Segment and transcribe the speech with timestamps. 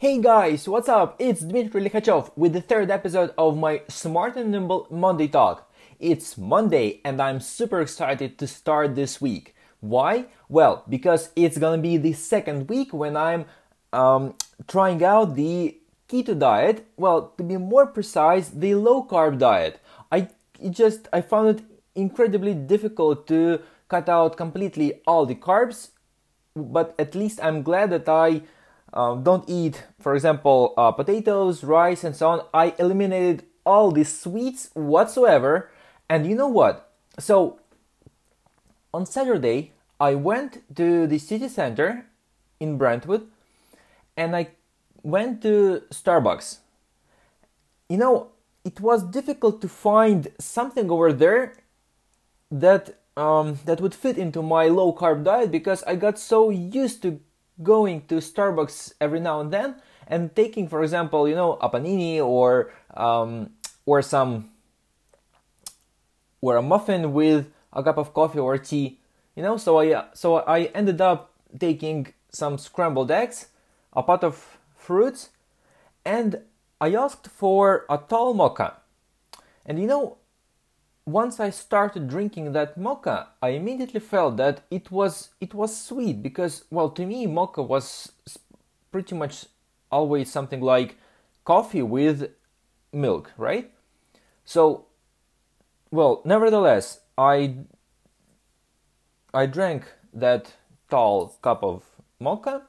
[0.00, 1.14] Hey guys, what's up?
[1.18, 5.70] It's Dmitry Likhachov with the third episode of my Smart and Nimble Monday Talk.
[5.98, 9.54] It's Monday and I'm super excited to start this week.
[9.80, 10.24] Why?
[10.48, 13.44] Well, because it's gonna be the second week when I'm
[13.92, 14.36] um,
[14.66, 15.76] trying out the
[16.08, 16.86] keto diet.
[16.96, 19.82] Well, to be more precise, the low carb diet.
[20.10, 20.28] I
[20.70, 21.64] just I found it
[21.94, 23.60] incredibly difficult to
[23.90, 25.90] cut out completely all the carbs,
[26.56, 28.40] but at least I'm glad that I
[28.92, 32.42] um, don't eat, for example, uh, potatoes, rice, and so on.
[32.52, 35.70] I eliminated all these sweets whatsoever.
[36.08, 36.92] And you know what?
[37.18, 37.60] So
[38.92, 42.06] on Saturday, I went to the city center
[42.58, 43.28] in Brentwood
[44.16, 44.48] and I
[45.02, 46.58] went to Starbucks.
[47.88, 48.30] You know,
[48.64, 51.54] it was difficult to find something over there
[52.50, 57.02] that um, that would fit into my low carb diet because I got so used
[57.02, 57.20] to
[57.62, 62.18] going to Starbucks every now and then and taking, for example, you know, a panini
[62.18, 63.50] or um,
[63.86, 64.50] or some
[66.40, 68.98] or a muffin with a cup of coffee or tea,
[69.36, 69.56] you know.
[69.56, 73.48] So I so I ended up taking some scrambled eggs,
[73.92, 75.30] a pot of fruits,
[76.04, 76.42] and
[76.80, 78.76] I asked for a tall mocha.
[79.64, 80.16] And you know,
[81.06, 86.22] once I started drinking that mocha, I immediately felt that it was it was sweet
[86.22, 88.12] because well to me mocha was
[88.92, 89.46] pretty much
[89.90, 90.96] always something like
[91.44, 92.30] coffee with
[92.92, 93.70] milk, right?
[94.44, 94.86] So
[95.90, 97.56] well, nevertheless, I
[99.34, 100.54] I drank that
[100.88, 101.84] tall cup of
[102.18, 102.62] mocha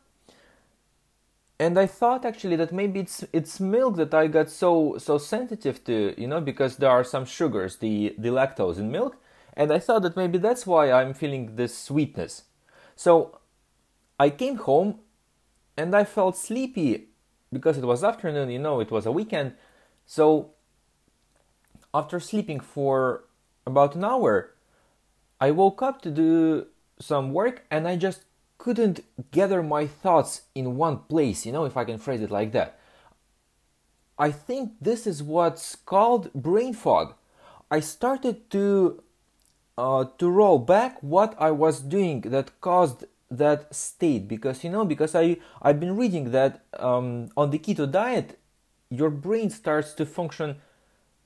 [1.62, 5.84] and I thought actually that maybe it's it's milk that I got so so sensitive
[5.84, 9.18] to, you know, because there are some sugars, the the lactose in milk,
[9.54, 12.46] and I thought that maybe that's why I'm feeling this sweetness.
[12.96, 13.38] So
[14.20, 15.02] I came home
[15.78, 17.10] and I felt sleepy
[17.54, 19.54] because it was afternoon, you know, it was a weekend.
[20.08, 20.54] So
[21.94, 23.26] after sleeping for
[23.68, 24.56] about an hour,
[25.40, 26.68] I woke up to do
[27.00, 28.24] some work and I just
[28.62, 29.00] couldn't
[29.32, 32.78] gather my thoughts in one place, you know, if I can phrase it like that.
[34.20, 37.16] I think this is what's called brain fog.
[37.72, 39.02] I started to
[39.80, 44.86] uh, to roll back what I was doing that caused that state because you know
[44.86, 48.38] because I I've been reading that um, on the keto diet
[48.92, 50.58] your brain starts to function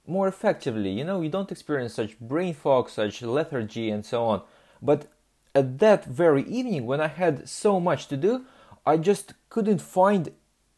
[0.08, 0.92] more effectively.
[0.92, 4.42] You know you don't experience such brain fog, such lethargy, and so on.
[4.82, 5.08] But
[5.56, 8.46] at that very evening when I had so much to do,
[8.86, 10.32] I just couldn't find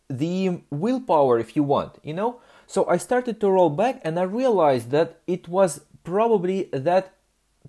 [0.10, 2.40] the willpower, if you want, you know?
[2.68, 7.14] So I started to roll back and I realized that it was probably that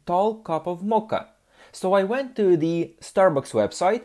[0.07, 1.29] tall cup of mocha.
[1.73, 4.03] So I went to the Starbucks website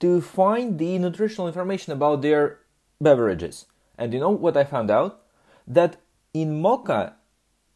[0.00, 2.58] to find the nutritional information about their
[3.00, 3.66] beverages.
[3.96, 5.20] And you know what I found out?
[5.66, 5.96] That
[6.32, 7.14] in mocha,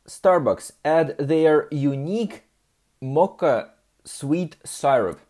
[0.06, 2.44] Starbucks add their unique
[3.00, 3.70] mocha
[4.08, 5.20] sweet syrup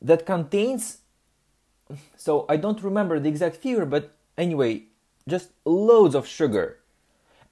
[0.00, 0.98] that contains
[2.16, 4.84] so I don't remember the exact figure but anyway
[5.28, 6.78] just loads of sugar.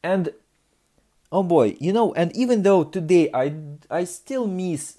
[0.03, 0.31] And
[1.31, 3.55] oh boy you know and even though today I
[3.91, 4.99] I still miss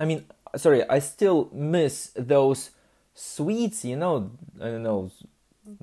[0.00, 0.24] I mean
[0.56, 2.70] sorry I still miss those
[3.14, 4.30] sweets you know
[4.60, 5.10] I don't know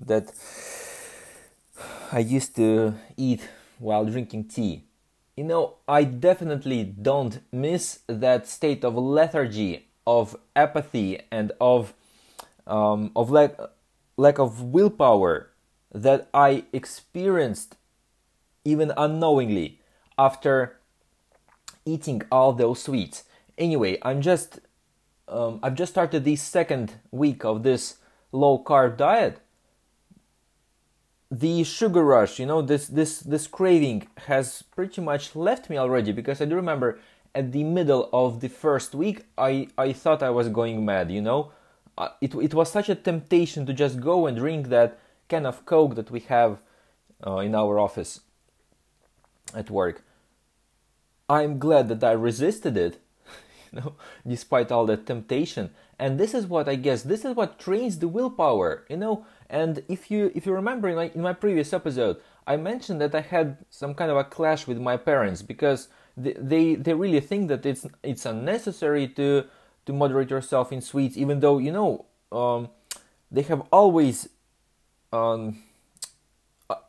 [0.05, 0.33] that
[2.11, 3.47] I used to eat
[3.77, 4.88] while drinking tea
[5.39, 11.93] you know, I definitely don't miss that state of lethargy, of apathy, and of
[12.67, 13.55] um, of lack
[14.17, 15.49] lack of willpower
[15.93, 17.77] that I experienced
[18.65, 19.79] even unknowingly
[20.17, 20.75] after
[21.85, 23.23] eating all those sweets.
[23.57, 24.59] Anyway, I'm just
[25.29, 27.99] um, I've just started the second week of this
[28.33, 29.39] low carb diet
[31.31, 36.11] the sugar rush, you know, this this this craving has pretty much left me already
[36.11, 36.99] because I do remember
[37.35, 41.21] at the middle of the first week I I thought I was going mad, you
[41.21, 41.51] know.
[41.97, 44.97] Uh, it it was such a temptation to just go and drink that
[45.27, 46.59] can of coke that we have
[47.25, 48.21] uh, in our office
[49.53, 50.01] at work.
[51.29, 52.97] I'm glad that I resisted it,
[53.71, 53.93] you know,
[54.25, 55.69] despite all that temptation.
[55.99, 59.83] And this is what I guess this is what trains the willpower, you know and
[59.87, 63.21] if you if you remember in my, in my previous episode, I mentioned that I
[63.21, 67.47] had some kind of a clash with my parents because they they, they really think
[67.47, 69.45] that it's it's unnecessary to
[69.85, 72.69] to moderate yourself in sweets, even though you know um,
[73.31, 74.29] they have always.
[75.11, 75.63] Um,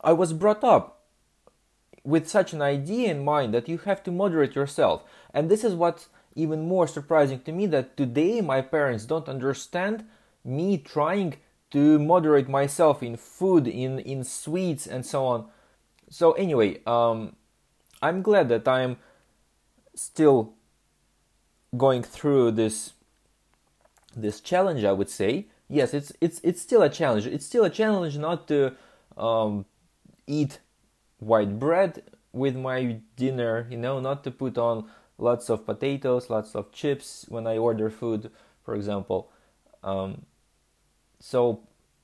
[0.03, 1.05] I was brought up
[2.03, 5.03] with such an idea in mind that you have to moderate yourself,
[5.33, 10.05] and this is what's even more surprising to me that today my parents don't understand
[10.45, 11.35] me trying
[11.71, 15.47] to moderate myself in food, in in sweets, and so on.
[16.09, 17.35] So anyway, um,
[18.01, 18.97] I'm glad that I'm
[19.95, 20.53] still
[21.75, 22.93] going through this
[24.15, 24.83] this challenge.
[24.83, 27.25] I would say yes, it's it's it's still a challenge.
[27.25, 28.75] It's still a challenge not to
[29.17, 29.65] um,
[30.27, 30.59] eat
[31.19, 32.03] white bread
[32.33, 33.67] with my dinner.
[33.69, 37.89] You know, not to put on lots of potatoes, lots of chips when I order
[37.89, 38.31] food,
[38.63, 39.31] for example.
[39.83, 40.25] Um,
[41.21, 41.61] so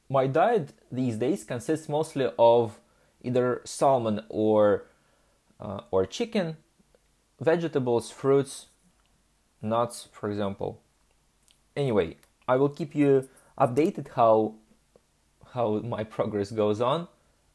[0.09, 2.79] my diet these days consists mostly of
[3.23, 4.85] either salmon or
[5.59, 6.55] uh, or chicken,
[7.41, 8.67] vegetables, fruits,
[9.59, 10.79] nuts, for example.
[11.75, 12.17] Anyway,
[12.47, 13.27] I will keep you
[13.59, 14.53] updated how
[15.53, 17.07] how my progress goes on.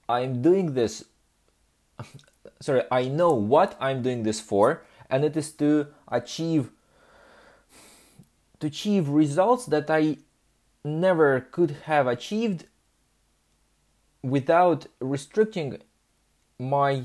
[0.08, 1.05] I'm doing this
[2.61, 6.70] sorry, I know what I'm doing this for and it is to achieve
[8.58, 10.19] to achieve results that I
[10.84, 12.67] never could have achieved
[14.23, 15.79] without restricting
[16.58, 17.05] my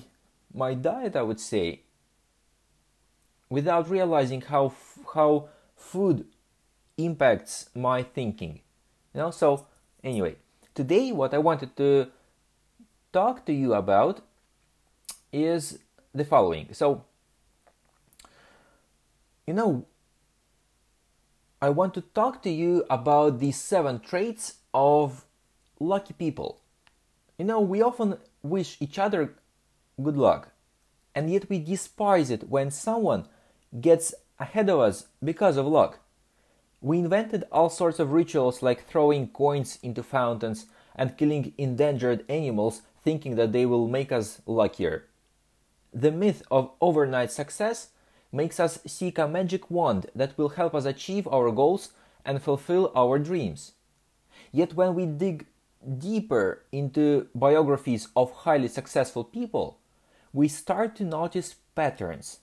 [0.53, 1.81] my diet I would say
[3.50, 4.74] without realizing how
[5.13, 6.25] how food
[6.97, 8.62] impacts my thinking.
[9.13, 9.68] You know so
[10.03, 10.35] anyway
[10.74, 12.07] today what I wanted to
[13.12, 14.21] talk to you about
[15.31, 15.79] is
[16.13, 16.74] the following.
[16.74, 17.03] So
[19.45, 19.85] you know
[21.59, 25.25] I want to talk to you about the seven traits of
[25.80, 26.62] lucky people.
[27.39, 29.33] You know, we often wish each other
[30.00, 30.50] good luck,
[31.15, 33.27] and yet we despise it when someone
[33.81, 35.98] gets ahead of us because of luck.
[36.80, 42.83] We invented all sorts of rituals like throwing coins into fountains and killing endangered animals
[43.03, 45.06] thinking that they will make us luckier.
[45.92, 47.89] The myth of overnight success
[48.31, 51.91] makes us seek a magic wand that will help us achieve our goals
[52.25, 53.74] and fulfill our dreams.
[54.51, 55.45] Yet when we dig
[55.97, 59.79] deeper into biographies of highly successful people,
[60.33, 62.39] we start to notice patterns.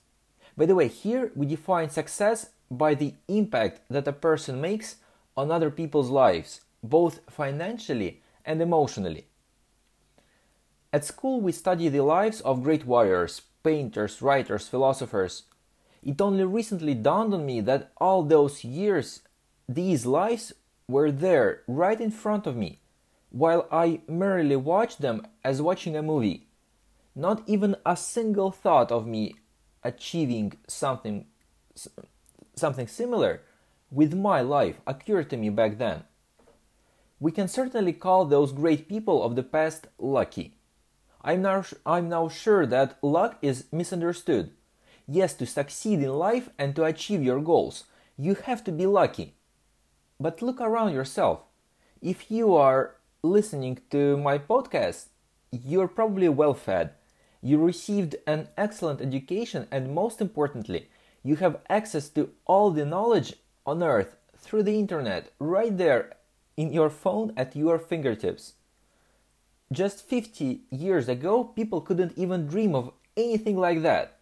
[0.56, 4.96] By the way, here we define success by the impact that a person makes
[5.36, 9.26] on other people's lives, both financially and emotionally.
[10.92, 15.42] At school, we study the lives of great warriors, painters, writers, philosophers,
[16.04, 19.22] it only recently dawned on me that all those years,
[19.68, 20.52] these lives
[20.86, 22.80] were there right in front of me,
[23.30, 26.46] while I merely watched them as watching a movie.
[27.16, 29.36] Not even a single thought of me
[29.82, 31.26] achieving something
[32.56, 33.42] something similar
[33.90, 36.04] with my life occurred to me back then.
[37.18, 40.56] We can certainly call those great people of the past lucky.
[41.22, 44.52] I'm now, I'm now sure that luck is misunderstood
[45.06, 47.84] Yes, to succeed in life and to achieve your goals,
[48.16, 49.34] you have to be lucky.
[50.18, 51.40] But look around yourself.
[52.00, 55.06] If you are listening to my podcast,
[55.50, 56.92] you're probably well fed.
[57.42, 60.88] You received an excellent education, and most importantly,
[61.22, 63.34] you have access to all the knowledge
[63.66, 66.16] on earth through the internet right there
[66.56, 68.54] in your phone at your fingertips.
[69.72, 74.18] Just 50 years ago, people couldn't even dream of anything like that.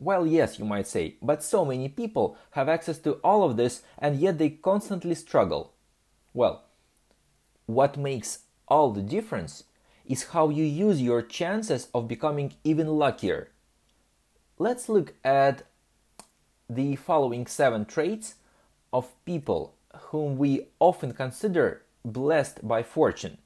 [0.00, 3.82] Well, yes, you might say, but so many people have access to all of this
[3.98, 5.74] and yet they constantly struggle.
[6.32, 6.64] Well,
[7.66, 9.64] what makes all the difference
[10.06, 13.50] is how you use your chances of becoming even luckier.
[14.58, 15.64] Let's look at
[16.68, 18.36] the following seven traits
[18.92, 19.74] of people
[20.08, 23.36] whom we often consider blessed by fortune.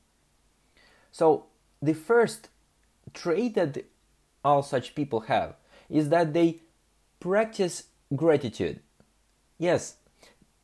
[1.10, 1.46] So,
[1.82, 2.48] the first
[3.12, 3.84] trait that
[4.44, 5.56] all such people have
[5.88, 6.60] is that they
[7.20, 8.80] practice gratitude.
[9.58, 9.96] Yes,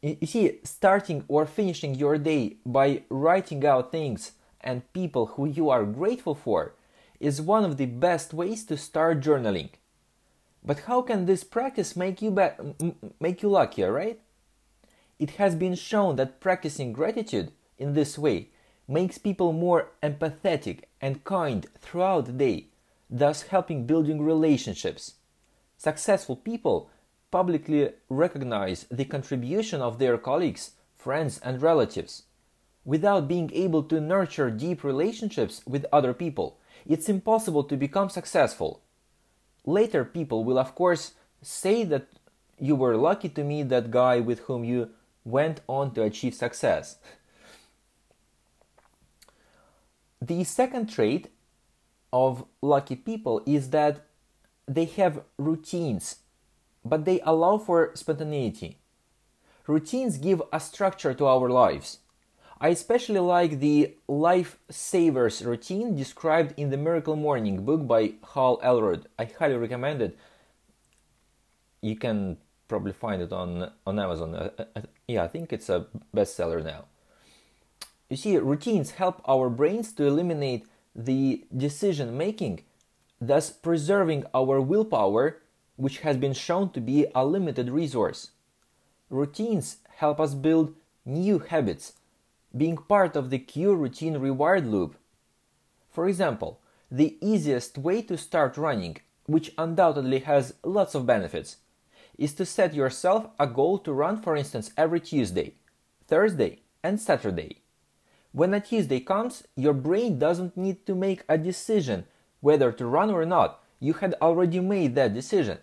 [0.03, 5.71] you see, starting or finishing your day by writing out things and people who you
[5.71, 6.75] are grateful for
[7.19, 9.71] is one of the best ways to start journaling.
[10.65, 14.21] But how can this practice make you be- make you luckier, right?
[15.19, 18.49] It has been shown that practicing gratitude in this way
[18.89, 22.70] makes people more empathetic and kind throughout the day
[23.11, 25.15] thus helping building relationships.
[25.77, 26.91] Successful people
[27.31, 32.25] publicly recognize the contribution of their colleagues, friends, and relatives.
[32.85, 38.83] Without being able to nurture deep relationships with other people, it's impossible to become successful.
[39.67, 41.13] Later, people will, of course,
[41.43, 42.09] say that
[42.59, 44.91] you were lucky to meet that guy with whom you
[45.25, 46.97] went on to achieve success.
[50.23, 51.31] The second trait
[52.13, 54.07] of lucky people is that
[54.67, 56.17] they have routines,
[56.85, 58.79] but they allow for spontaneity.
[59.67, 61.99] Routines give a structure to our lives.
[62.61, 68.61] I especially like the Life Savers routine described in the Miracle Morning book by Hal
[68.63, 69.07] Elrod.
[69.19, 70.19] I highly recommend it.
[71.81, 72.37] You can
[72.69, 74.35] probably find it on on Amazon.
[74.35, 76.85] Uh, uh, uh, yeah, I think it's a bestseller now.
[78.11, 82.65] You see, routines help our brains to eliminate the decision making,
[83.21, 85.43] thus preserving our willpower,
[85.77, 88.31] which has been shown to be a limited resource.
[89.09, 91.95] Routines help us build new habits,
[92.57, 94.97] being part of the cue routine reward loop.
[95.91, 101.59] For example, the easiest way to start running, which undoubtedly has lots of benefits,
[102.19, 105.55] is to set yourself a goal to run, for instance, every Tuesday,
[106.07, 107.60] Thursday, and Saturday.
[108.33, 112.07] When a Tuesday comes, your brain doesn't need to make a decision
[112.41, 113.63] whether to run or not.
[113.81, 115.59] You had already made that decision.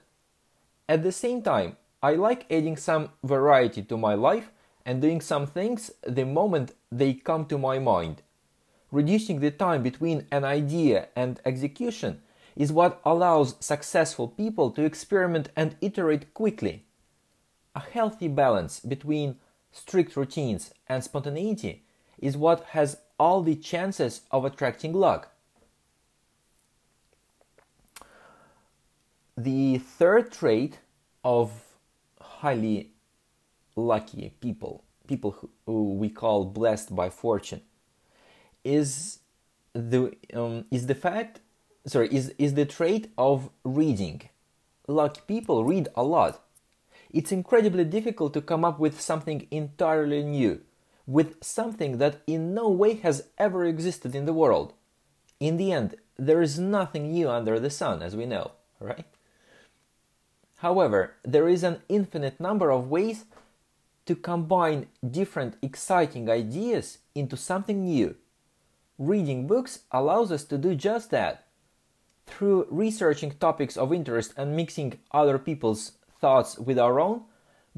[0.89, 4.51] At the same time, I like adding some variety to my life
[4.85, 8.21] and doing some things the moment they come to my mind.
[8.91, 12.21] Reducing the time between an idea and execution
[12.55, 16.85] is what allows successful people to experiment and iterate quickly.
[17.75, 19.37] A healthy balance between
[19.71, 21.83] strict routines and spontaneity
[22.19, 25.31] is what has all the chances of attracting luck.
[29.35, 30.79] The third trait
[31.23, 31.51] of
[32.19, 32.91] highly
[33.75, 37.61] lucky people, people who, who we call blessed by fortune,
[38.63, 39.19] is
[39.73, 41.39] the um, is the fact
[41.85, 44.21] sorry is is the trait of reading.
[44.87, 46.41] Lucky people read a lot.
[47.11, 50.61] It's incredibly difficult to come up with something entirely new
[51.07, 54.73] with something that in no way has ever existed in the world.
[55.39, 59.05] In the end, there is nothing new under the sun, as we know, right?
[60.57, 63.25] However, there is an infinite number of ways
[64.05, 68.15] to combine different exciting ideas into something new.
[68.97, 71.45] Reading books allows us to do just that.
[72.25, 77.21] Through researching topics of interest and mixing other people's thoughts with our own,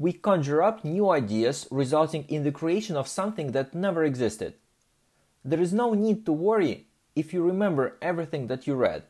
[0.00, 4.54] we conjure up new ideas resulting in the creation of something that never existed.
[5.44, 9.02] There is no need to worry if you remember everything that you read.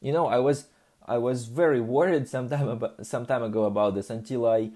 [0.00, 0.66] You know, I was
[1.06, 4.70] I was very worried some time about, some time ago about this until I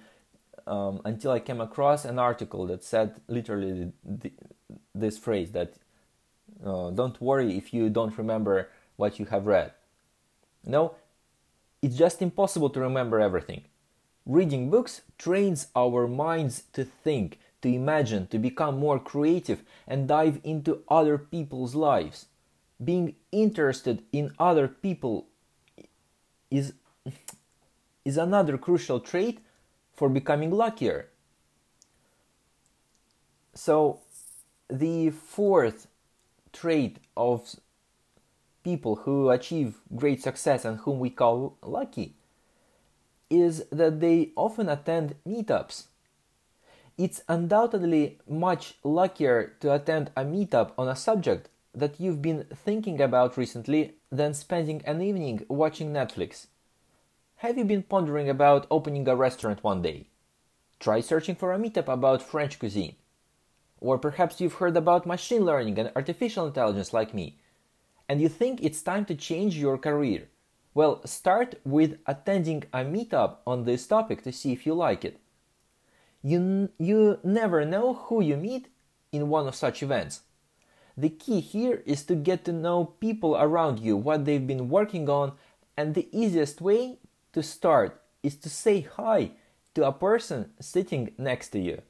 [0.69, 4.33] um, until I came across an article that said literally the,
[4.95, 5.75] this phrase that
[6.65, 9.73] uh, don't worry if you don't remember what you have read.
[10.65, 10.95] No,
[11.83, 13.65] it's just impossible to remember everything.
[14.27, 20.41] Reading books trains our minds to think, to imagine, to become more creative and dive
[20.43, 22.27] into other people's lives.
[22.83, 25.29] Being interested in other people
[26.51, 26.73] is,
[28.05, 29.39] is another crucial trait
[29.95, 31.09] for becoming luckier.
[33.55, 34.01] So,
[34.69, 35.87] the fourth
[36.53, 37.55] trait of
[38.65, 42.17] people who achieve great success and whom we call lucky
[43.31, 45.87] is that they often attend meetups.
[46.99, 53.01] It's undoubtedly much luckier to attend a meetup on a subject that you've been thinking
[53.01, 56.47] about recently than spending an evening watching Netflix.
[57.41, 60.09] Have you been pondering about opening a restaurant one day?
[60.81, 62.97] Try searching for a meetup about French cuisine.
[63.79, 67.39] Or perhaps you've heard about machine learning and artificial intelligence like me,
[68.09, 70.29] and you think it's time to change your career.
[70.77, 75.19] Well, start with attending a meetup on this topic to see if you like it.
[76.23, 78.69] You, you never know who you meet
[79.11, 80.21] in one of such events.
[80.95, 85.09] The key here is to get to know people around you, what they've been working
[85.09, 85.33] on,
[85.79, 86.99] and the easiest way
[87.33, 89.31] to start is to say hi
[89.75, 91.81] to a person sitting next to you.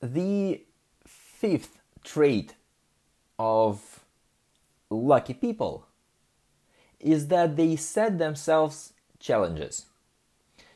[0.00, 0.62] The
[1.04, 2.54] fifth trait
[3.40, 3.99] of
[4.90, 5.86] lucky people
[6.98, 9.86] is that they set themselves challenges.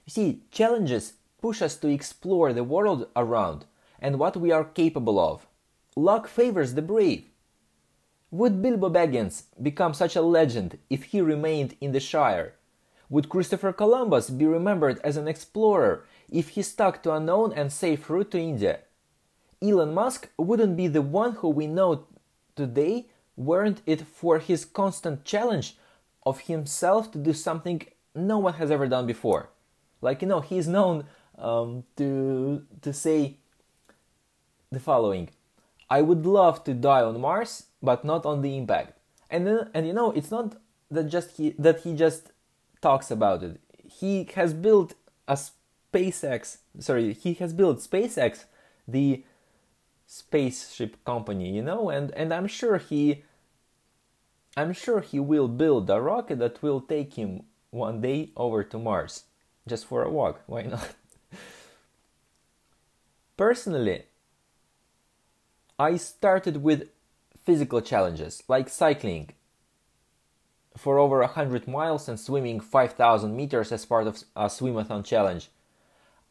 [0.07, 3.67] You see, challenges push us to explore the world around
[4.01, 5.47] and what we are capable of.
[5.97, 7.25] Luck favors the brave.
[8.31, 12.55] Would Bilbo Baggins become such a legend if he remained in the Shire?
[13.11, 17.73] Would Christopher Columbus be remembered as an explorer if he stuck to a known and
[17.73, 18.81] safe route to India?
[19.63, 22.07] Elon Musk wouldn't be the one who we know
[22.57, 25.77] today weren't it for his constant challenge
[26.25, 27.83] of himself to do something
[28.15, 29.51] no one has ever done before?
[30.01, 31.05] Like you know, he's known
[31.39, 33.39] um, to to say
[34.71, 35.31] the following:
[35.89, 38.99] "I would love to die on Mars, but not on the impact."
[39.31, 40.57] And then, and you know, it's not
[40.91, 42.33] that just he that he just
[42.81, 43.61] talks about it.
[43.83, 44.95] He has built
[45.27, 46.59] a SpaceX.
[46.79, 48.45] Sorry, he has built SpaceX,
[48.87, 49.25] the
[50.07, 53.23] spaceship company, you know, and and I'm sure he
[54.57, 58.79] I'm sure he will build a rocket that will take him one day over to
[58.79, 59.25] Mars
[59.67, 60.43] just for a walk.
[60.47, 60.95] Why not?
[63.37, 64.05] Personally,
[65.79, 66.89] I started with
[67.45, 69.31] physical challenges like cycling
[70.77, 75.51] for over 100 miles and swimming 5000 meters as part of a swimathon challenge.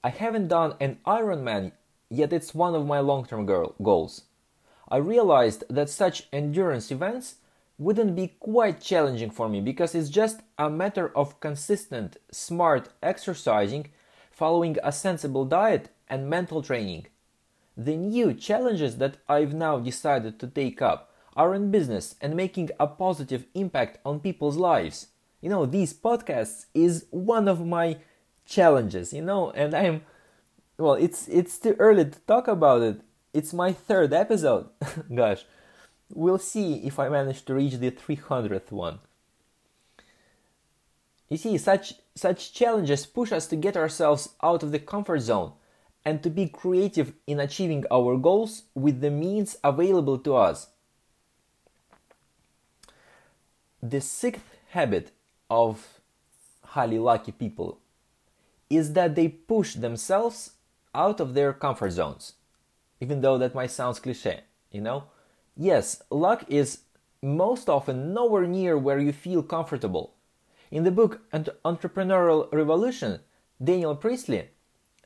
[0.03, 1.74] I haven't done an Ironman
[2.13, 4.24] yet it's one of my long-term goals.
[4.89, 7.36] I realized that such endurance events
[7.77, 13.88] wouldn't be quite challenging for me because it's just a matter of consistent, smart exercising,
[14.32, 17.08] following a sensible diet, and mental training.
[17.75, 22.70] The new challenges that I've now decided to take up are in business and making
[22.79, 25.08] a positive impact on people's lives.
[25.41, 27.98] You know, these podcasts is one of my
[28.46, 30.03] challenges, you know, and I'm
[30.84, 33.00] well, it's it's too early to talk about it.
[33.34, 34.68] It's my third episode.
[35.16, 35.46] Gosh.
[36.13, 39.00] We'll see if I manage to reach the 300th one.
[41.30, 45.54] You see, such such challenges push us to get ourselves out of the comfort zone
[46.04, 50.68] and to be creative in achieving our goals with the means available to us.
[53.82, 55.12] The sixth habit
[55.50, 56.02] of
[56.75, 57.80] highly lucky people
[58.70, 60.52] is that they push themselves
[60.93, 62.33] out of their comfort zones.
[63.00, 65.05] Even though that might sound cliche, you know?
[65.55, 66.79] Yes, luck is
[67.21, 70.15] most often nowhere near where you feel comfortable.
[70.71, 73.19] In the book Entrepreneurial Revolution,
[73.63, 74.50] Daniel Priestley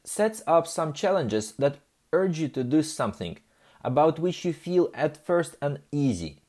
[0.04, 1.80] sets up some challenges that
[2.14, 3.38] urge you to do something
[3.84, 6.42] about which you feel at first uneasy.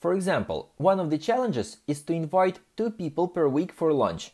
[0.00, 4.32] For example, one of the challenges is to invite two people per week for lunch.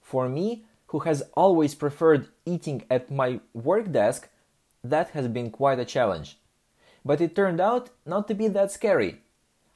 [0.00, 4.28] For me, who has always preferred eating at my work desk,
[4.84, 6.36] that has been quite a challenge.
[7.02, 9.22] But it turned out not to be that scary.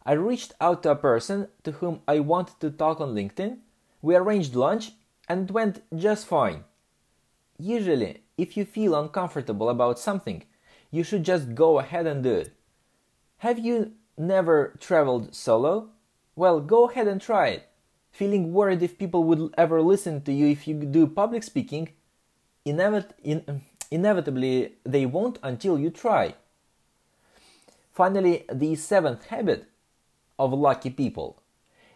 [0.04, 3.60] I reached out to a person to whom I wanted to talk on LinkedIn,
[4.02, 4.92] we arranged lunch,
[5.26, 6.64] and it went just fine.
[7.58, 10.44] Usually, if you feel uncomfortable about something,
[10.90, 12.52] you should just go ahead and do it.
[13.38, 15.88] Have you never traveled solo?
[16.36, 17.66] Well, go ahead and try it
[18.16, 21.90] feeling worried if people would ever listen to you if you do public speaking,
[22.64, 26.34] inevit- in- inevitably they won't until you try.
[27.92, 29.66] Finally, the seventh habit
[30.38, 31.42] of lucky people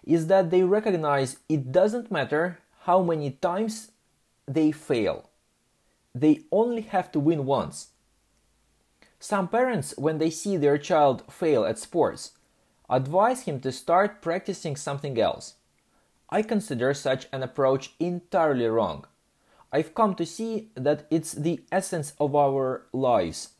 [0.04, 3.90] is that they recognize it doesn't matter how many times
[4.46, 5.30] they fail.
[6.14, 7.88] They only have to win once.
[9.18, 12.32] Some parents, when they see their child fail at sports,
[12.90, 15.54] advise him to start practicing something else.
[16.30, 19.04] I consider such an approach entirely wrong.
[19.72, 23.50] I've come to see that it's the essence of our lives.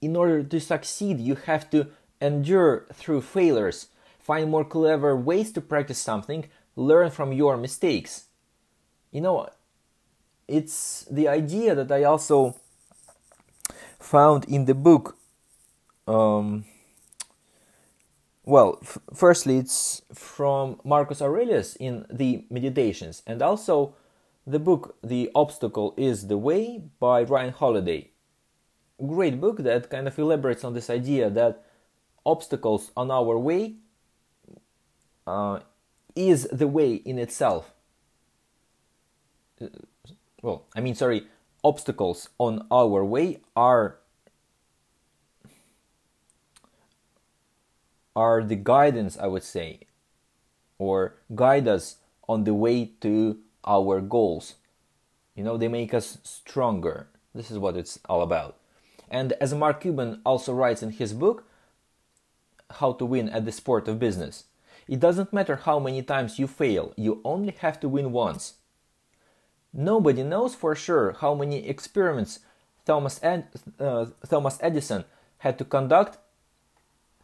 [0.00, 1.88] In order to succeed, you have to
[2.20, 3.88] endure through failures,
[4.18, 8.26] find more clever ways to practice something, learn from your mistakes.
[9.10, 9.48] You know,
[10.46, 12.56] it's the idea that I also
[13.98, 15.16] found in the book
[16.06, 16.64] um,
[18.50, 23.94] well, f- firstly, it's from Marcus Aurelius in the Meditations, and also
[24.44, 28.10] the book The Obstacle is the Way by Ryan Holiday.
[28.98, 31.64] Great book that kind of elaborates on this idea that
[32.26, 33.76] obstacles on our way
[35.28, 35.60] uh,
[36.16, 37.72] is the way in itself.
[39.62, 39.68] Uh,
[40.42, 41.28] well, I mean, sorry,
[41.62, 43.99] obstacles on our way are
[48.20, 49.68] are the guidance, I would say,
[50.76, 51.96] or guide us
[52.28, 54.56] on the way to our goals.
[55.34, 57.08] You know, they make us stronger.
[57.34, 58.56] This is what it's all about.
[59.10, 61.44] And as Mark Cuban also writes in his book,
[62.78, 64.44] How to Win at the Sport of Business,
[64.86, 68.54] it doesn't matter how many times you fail, you only have to win once.
[69.72, 72.40] Nobody knows for sure how many experiments
[72.84, 73.46] Thomas, Ed,
[73.78, 75.04] uh, Thomas Edison
[75.38, 76.18] had to conduct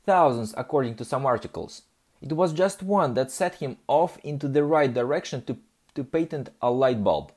[0.06, 1.82] thousands according to some articles.
[2.22, 5.58] It was just one that set him off into the right direction to,
[5.94, 7.32] to patent a light bulb.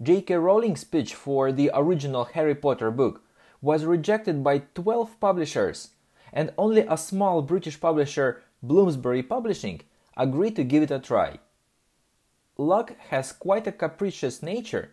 [0.00, 0.34] J.K.
[0.36, 3.22] Rowling's pitch for the original Harry Potter book
[3.62, 5.90] was rejected by 12 publishers,
[6.32, 9.80] and only a small British publisher, Bloomsbury Publishing,
[10.16, 11.38] agreed to give it a try.
[12.58, 14.90] Luck has quite a capricious nature.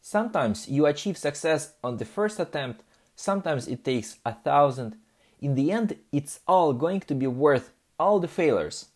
[0.00, 2.82] Sometimes you achieve success on the first attempt,
[3.16, 4.96] sometimes it takes a thousand,
[5.44, 8.86] in the end, it's all going to be worth all the failures.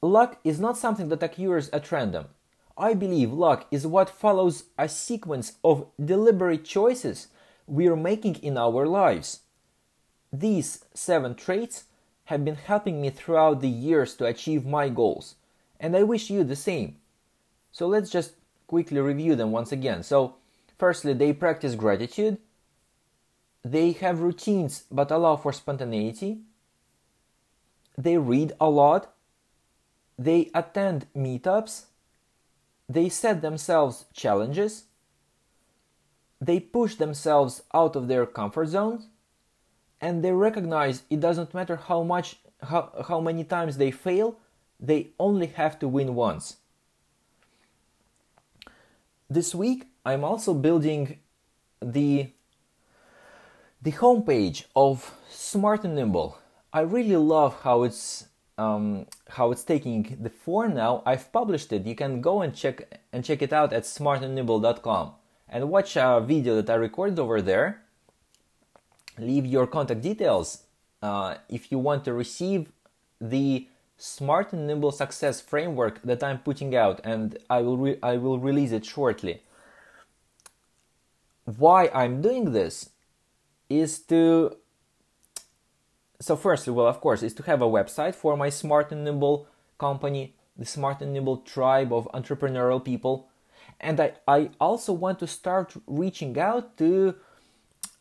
[0.00, 2.28] Luck is not something that occurs at random.
[2.78, 7.28] I believe luck is what follows a sequence of deliberate choices
[7.66, 9.40] we are making in our lives.
[10.32, 11.84] These seven traits
[12.24, 15.34] have been helping me throughout the years to achieve my goals,
[15.78, 16.96] and I wish you the same.
[17.72, 18.32] So let's just
[18.66, 20.02] quickly review them once again.
[20.02, 20.36] So,
[20.78, 22.38] firstly, they practice gratitude,
[23.70, 26.38] they have routines but allow for spontaneity,
[27.98, 29.12] they read a lot,
[30.18, 31.86] they attend meetups,
[32.88, 34.84] they set themselves challenges,
[36.40, 39.08] they push themselves out of their comfort zones,
[40.00, 44.38] and they recognize it doesn't matter how much how, how many times they fail,
[44.78, 46.56] they only have to win once.
[49.28, 51.18] This week I'm also building
[51.82, 52.30] the
[53.86, 56.36] the homepage of Smart and Nimble.
[56.72, 58.26] I really love how it's
[58.58, 61.04] um, how it's taking the form now.
[61.06, 61.86] I've published it.
[61.86, 62.76] You can go and check
[63.12, 65.12] and check it out at smartandnimble.com
[65.48, 67.82] and watch a video that I recorded over there.
[69.18, 70.64] Leave your contact details
[71.00, 72.72] uh, if you want to receive
[73.20, 73.68] the
[73.98, 78.40] Smart and Nimble Success framework that I'm putting out, and I will re- I will
[78.40, 79.44] release it shortly.
[81.44, 82.90] Why I'm doing this
[83.68, 84.56] is to
[86.20, 89.46] so firstly, well, of course, is to have a website for my Smart and Nimble
[89.78, 93.28] company, the Smart and Nimble tribe of entrepreneurial people,
[93.80, 97.16] and I, I also want to start reaching out to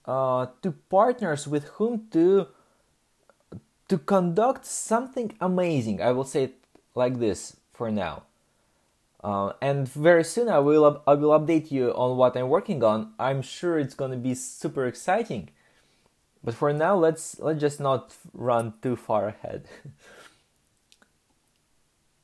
[0.06, 2.48] uh, to partners with whom to
[3.90, 6.02] to conduct something amazing.
[6.02, 6.56] I will say it
[6.96, 8.24] like this for now.
[9.24, 13.14] Uh, and very soon I will I will update you on what I'm working on.
[13.20, 15.50] I'm sure it's going to be super exciting.
[16.46, 19.68] But for now, let's let's just not run too far ahead.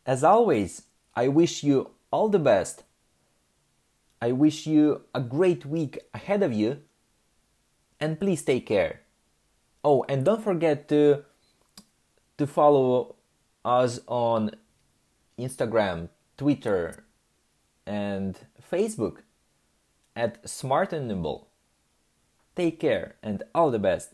[0.06, 0.84] As always,
[1.16, 2.84] I wish you all the best.
[4.22, 6.82] I wish you a great week ahead of you.
[8.00, 9.02] And please take care.
[9.84, 11.24] Oh, and don't forget to
[12.38, 13.16] to follow
[13.66, 14.52] us on
[15.40, 17.06] Instagram, Twitter,
[17.88, 18.38] and
[18.72, 19.24] Facebook
[20.16, 21.51] at Smart and Nimble.
[22.62, 24.14] Take care and all the best.